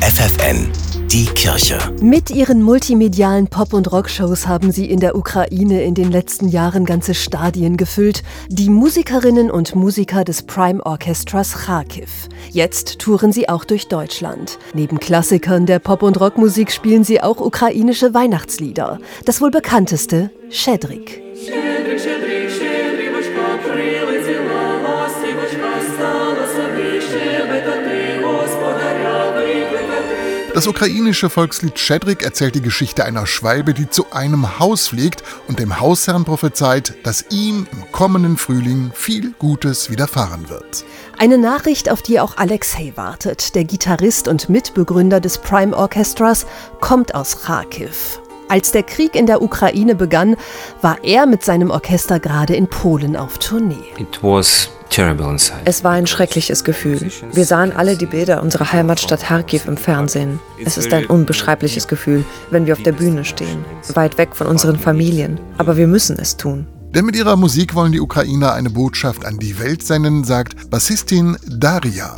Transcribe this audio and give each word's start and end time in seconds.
FFN 0.00 0.70
die 1.08 1.24
Kirche. 1.24 1.78
Mit 2.02 2.28
ihren 2.30 2.60
multimedialen 2.60 3.46
Pop- 3.46 3.72
und 3.72 3.90
Rockshows 3.90 4.46
haben 4.46 4.72
sie 4.72 4.90
in 4.90 5.00
der 5.00 5.16
Ukraine 5.16 5.82
in 5.82 5.94
den 5.94 6.12
letzten 6.12 6.48
Jahren 6.48 6.84
ganze 6.84 7.14
Stadien 7.14 7.78
gefüllt. 7.78 8.22
Die 8.48 8.68
Musikerinnen 8.68 9.50
und 9.50 9.74
Musiker 9.74 10.24
des 10.24 10.42
Prime 10.42 10.84
Orchestras 10.84 11.54
Kharkiv. 11.54 12.28
Jetzt 12.50 12.98
touren 12.98 13.32
sie 13.32 13.48
auch 13.48 13.64
durch 13.64 13.88
Deutschland. 13.88 14.58
Neben 14.74 15.00
Klassikern 15.00 15.64
der 15.64 15.78
Pop- 15.78 16.02
und 16.02 16.20
Rockmusik 16.20 16.70
spielen 16.70 17.04
sie 17.04 17.22
auch 17.22 17.40
ukrainische 17.40 18.12
Weihnachtslieder. 18.12 19.00
Das 19.24 19.40
wohl 19.40 19.50
bekannteste, 19.50 20.30
Shedrik. 20.50 21.22
Shedrik, 21.34 21.98
Shedrik, 21.98 22.50
Shedrik, 22.50 22.78
Das 30.58 30.66
ukrainische 30.66 31.30
Volkslied 31.30 31.78
Schedrik 31.78 32.24
erzählt 32.24 32.56
die 32.56 32.60
Geschichte 32.60 33.04
einer 33.04 33.28
Schwalbe, 33.28 33.74
die 33.74 33.88
zu 33.88 34.10
einem 34.10 34.58
Haus 34.58 34.88
fliegt 34.88 35.22
und 35.46 35.60
dem 35.60 35.78
Hausherrn 35.78 36.24
prophezeit, 36.24 36.94
dass 37.04 37.26
ihm 37.30 37.68
im 37.70 37.92
kommenden 37.92 38.36
Frühling 38.36 38.90
viel 38.92 39.30
Gutes 39.38 39.88
widerfahren 39.88 40.48
wird. 40.48 40.84
Eine 41.16 41.38
Nachricht, 41.38 41.88
auf 41.88 42.02
die 42.02 42.18
auch 42.18 42.38
Alexei 42.38 42.92
wartet. 42.96 43.54
Der 43.54 43.62
Gitarrist 43.62 44.26
und 44.26 44.48
Mitbegründer 44.48 45.20
des 45.20 45.38
Prime 45.38 45.76
Orchestras 45.76 46.44
kommt 46.80 47.14
aus 47.14 47.40
Kharkiv. 47.40 48.20
Als 48.48 48.72
der 48.72 48.82
Krieg 48.82 49.14
in 49.14 49.26
der 49.26 49.42
Ukraine 49.42 49.94
begann, 49.94 50.34
war 50.82 51.04
er 51.04 51.26
mit 51.26 51.44
seinem 51.44 51.70
Orchester 51.70 52.18
gerade 52.18 52.56
in 52.56 52.66
Polen 52.66 53.14
auf 53.14 53.38
Tournee. 53.38 53.76
It 53.96 54.18
was 54.22 54.68
es 55.64 55.84
war 55.84 55.92
ein 55.92 56.06
schreckliches 56.06 56.64
Gefühl. 56.64 57.10
Wir 57.32 57.44
sahen 57.44 57.72
alle 57.72 57.96
die 57.96 58.06
Bilder 58.06 58.42
unserer 58.42 58.72
Heimatstadt 58.72 59.22
Kharkiv 59.22 59.66
im 59.66 59.76
Fernsehen. 59.76 60.40
Es 60.64 60.76
ist 60.76 60.92
ein 60.92 61.06
unbeschreibliches 61.06 61.88
Gefühl, 61.88 62.24
wenn 62.50 62.66
wir 62.66 62.72
auf 62.72 62.82
der 62.82 62.92
Bühne 62.92 63.24
stehen, 63.24 63.64
weit 63.94 64.18
weg 64.18 64.34
von 64.34 64.46
unseren 64.46 64.78
Familien. 64.78 65.38
Aber 65.56 65.76
wir 65.76 65.86
müssen 65.86 66.18
es 66.18 66.36
tun. 66.36 66.66
Denn 66.94 67.04
mit 67.04 67.16
ihrer 67.16 67.36
Musik 67.36 67.74
wollen 67.74 67.92
die 67.92 68.00
Ukrainer 68.00 68.54
eine 68.54 68.70
Botschaft 68.70 69.26
an 69.26 69.38
die 69.38 69.58
Welt 69.58 69.82
senden, 69.82 70.24
sagt 70.24 70.70
Bassistin 70.70 71.36
Daria. 71.46 72.16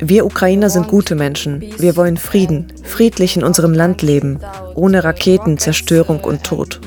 Wir 0.00 0.26
Ukrainer 0.26 0.70
sind 0.70 0.88
gute 0.88 1.14
Menschen. 1.14 1.62
Wir 1.78 1.96
wollen 1.96 2.16
Frieden, 2.16 2.72
friedlich 2.82 3.36
in 3.36 3.44
unserem 3.44 3.72
Land 3.74 4.02
leben, 4.02 4.40
ohne 4.74 5.04
Raketen, 5.04 5.56
Zerstörung 5.56 6.24
und 6.24 6.42
Tod. 6.42 6.80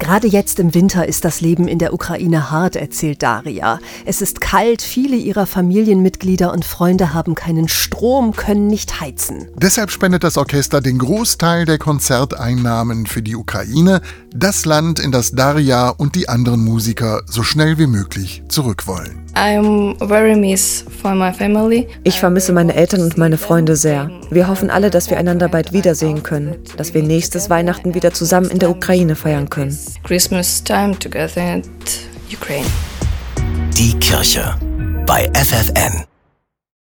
Gerade 0.00 0.26
jetzt 0.26 0.58
im 0.58 0.74
Winter 0.74 1.06
ist 1.06 1.26
das 1.26 1.42
Leben 1.42 1.68
in 1.68 1.78
der 1.78 1.92
Ukraine 1.92 2.50
hart, 2.50 2.76
erzählt 2.76 3.22
Daria. 3.22 3.80
Es 4.06 4.22
ist 4.22 4.40
kalt, 4.40 4.80
viele 4.80 5.16
ihrer 5.16 5.44
Familienmitglieder 5.44 6.52
und 6.52 6.64
Freunde 6.64 7.12
haben 7.12 7.34
keinen 7.34 7.68
Strom, 7.68 8.34
können 8.34 8.66
nicht 8.66 9.00
heizen. 9.00 9.48
Deshalb 9.56 9.90
spendet 9.90 10.24
das 10.24 10.38
Orchester 10.38 10.80
den 10.80 10.98
Großteil 10.98 11.66
der 11.66 11.78
Konzerteinnahmen 11.78 13.04
für 13.04 13.22
die 13.22 13.36
Ukraine, 13.36 14.00
das 14.38 14.64
Land, 14.64 15.00
in 15.00 15.10
das 15.10 15.32
Daria 15.32 15.88
und 15.88 16.14
die 16.14 16.28
anderen 16.28 16.64
Musiker 16.64 17.22
so 17.26 17.42
schnell 17.42 17.78
wie 17.78 17.86
möglich 17.86 18.42
zurück 18.48 18.86
wollen. 18.86 19.24
Ich 22.04 22.20
vermisse 22.20 22.52
meine 22.52 22.74
Eltern 22.74 23.00
und 23.02 23.18
meine 23.18 23.38
Freunde 23.38 23.76
sehr. 23.76 24.10
Wir 24.30 24.48
hoffen 24.48 24.70
alle, 24.70 24.90
dass 24.90 25.10
wir 25.10 25.18
einander 25.18 25.48
bald 25.48 25.72
wiedersehen 25.72 26.22
können, 26.22 26.56
dass 26.76 26.94
wir 26.94 27.02
nächstes 27.02 27.50
Weihnachten 27.50 27.94
wieder 27.94 28.12
zusammen 28.12 28.50
in 28.50 28.58
der 28.58 28.70
Ukraine 28.70 29.16
feiern 29.16 29.48
können. 29.48 29.76
Christmas 30.04 30.62
time 30.62 30.98
together 30.98 31.54
in 31.54 31.62
Ukraine. 32.32 32.66
Die 33.76 33.94
Kirche 33.98 34.54
bei 35.06 35.30
FFN. 35.34 36.04